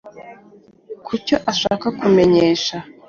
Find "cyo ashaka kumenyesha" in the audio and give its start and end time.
1.25-2.77